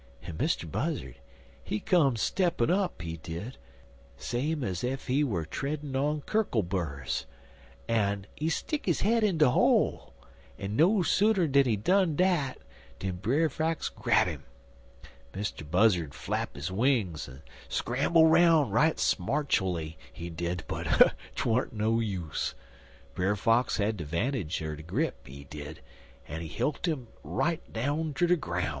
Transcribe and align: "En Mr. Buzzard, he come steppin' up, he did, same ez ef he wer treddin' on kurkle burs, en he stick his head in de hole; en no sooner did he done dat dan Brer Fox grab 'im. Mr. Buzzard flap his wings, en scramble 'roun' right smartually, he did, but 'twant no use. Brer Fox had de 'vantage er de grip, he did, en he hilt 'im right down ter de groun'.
"En 0.23 0.33
Mr. 0.35 0.65
Buzzard, 0.67 1.17
he 1.63 1.79
come 1.79 2.15
steppin' 2.17 2.71
up, 2.71 3.03
he 3.03 3.17
did, 3.17 3.59
same 4.17 4.63
ez 4.63 4.83
ef 4.83 5.05
he 5.05 5.23
wer 5.23 5.45
treddin' 5.45 5.95
on 5.95 6.21
kurkle 6.21 6.63
burs, 6.63 7.27
en 7.87 8.25
he 8.35 8.49
stick 8.49 8.87
his 8.87 9.01
head 9.01 9.23
in 9.23 9.37
de 9.37 9.51
hole; 9.51 10.15
en 10.57 10.75
no 10.75 11.03
sooner 11.03 11.45
did 11.45 11.67
he 11.67 11.75
done 11.75 12.15
dat 12.15 12.57
dan 12.97 13.17
Brer 13.17 13.47
Fox 13.47 13.89
grab 13.89 14.27
'im. 14.27 14.43
Mr. 15.35 15.69
Buzzard 15.69 16.15
flap 16.15 16.55
his 16.55 16.71
wings, 16.71 17.29
en 17.29 17.43
scramble 17.69 18.25
'roun' 18.25 18.71
right 18.71 18.97
smartually, 18.99 19.97
he 20.11 20.31
did, 20.31 20.63
but 20.67 21.13
'twant 21.35 21.73
no 21.73 21.99
use. 21.99 22.55
Brer 23.13 23.35
Fox 23.35 23.77
had 23.77 23.97
de 23.97 24.05
'vantage 24.05 24.63
er 24.63 24.75
de 24.75 24.81
grip, 24.81 25.27
he 25.27 25.43
did, 25.43 25.79
en 26.27 26.41
he 26.41 26.47
hilt 26.47 26.87
'im 26.87 27.07
right 27.23 27.61
down 27.71 28.15
ter 28.15 28.25
de 28.25 28.35
groun'. 28.35 28.69